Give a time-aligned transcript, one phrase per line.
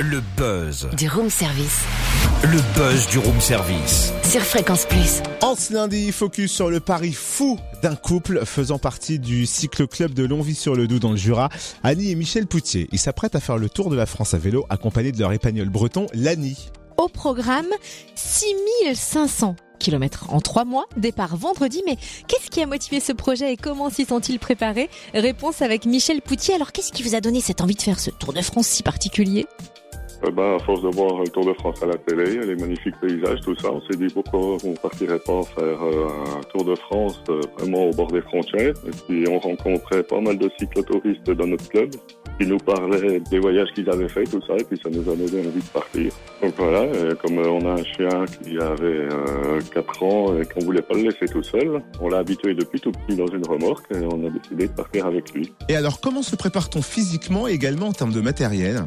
[0.00, 0.88] Le buzz.
[0.96, 1.80] Du room service.
[2.44, 4.12] Le buzz du room service.
[4.22, 5.22] Sur Fréquence Plus.
[5.42, 10.24] En ce lundi, focus sur le pari fou d'un couple faisant partie du cyclo-club de
[10.24, 11.48] Longwy-sur-le-Doubs dans le Jura.
[11.82, 12.88] Annie et Michel Poutier.
[12.92, 15.68] Ils s'apprêtent à faire le tour de la France à vélo accompagnés de leur épagnol
[15.68, 16.70] breton, Lani.
[16.96, 17.66] Au programme,
[18.14, 21.82] 6500 kilomètres en trois mois, départ vendredi.
[21.86, 21.96] Mais
[22.28, 24.90] qu'est-ce qui a motivé ce projet et comment s'y sont-ils préparés?
[25.12, 26.54] Réponse avec Michel Poutier.
[26.54, 28.84] Alors qu'est-ce qui vous a donné cette envie de faire ce Tour de France si
[28.84, 29.46] particulier?
[30.26, 32.98] Eh ben, à force de voir le Tour de France à la télé, les magnifiques
[33.00, 36.74] paysages, tout ça, on s'est dit pourquoi on partirait pas faire euh, un Tour de
[36.74, 38.74] France euh, vraiment au bord des frontières.
[38.86, 41.90] Et puis on rencontrait pas mal de cyclotouristes dans notre club
[42.38, 45.16] qui nous parlaient des voyages qu'ils avaient faits, tout ça, et puis ça nous a
[45.16, 46.12] donné envie de partir.
[46.40, 50.44] Donc voilà, et comme euh, on a un chien qui avait euh, 4 ans et
[50.44, 53.46] qu'on voulait pas le laisser tout seul, on l'a habitué depuis tout petit dans une
[53.46, 55.52] remorque et on a décidé de partir avec lui.
[55.68, 58.84] Et alors, comment se prépare-t-on physiquement et également en termes de matériel?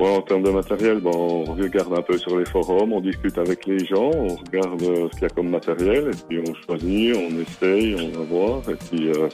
[0.00, 3.66] En termes de matériel, bon, on regarde un peu sur les forums, on discute avec
[3.66, 7.14] les gens, on regarde euh, ce qu'il y a comme matériel, et puis on choisit,
[7.16, 9.28] on essaye, on va voir, et puis euh,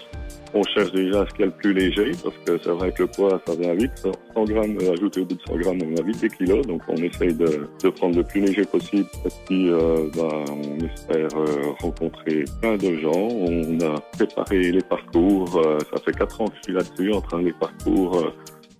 [0.54, 3.04] on cherche déjà ce qu'il y a le plus léger, parce que c'est vrai que
[3.04, 3.92] le poids, ça vient vite.
[4.34, 6.82] 100 grammes, euh, ajouté au bout de 100 grammes, on a vite des kilos, donc
[6.88, 11.28] on essaye de, de prendre le plus léger possible, et puis euh, ben, on espère
[11.80, 13.12] rencontrer plein de gens.
[13.12, 17.38] On a préparé les parcours, ça fait 4 ans que je suis là-dessus, en train
[17.38, 18.32] de les parcours...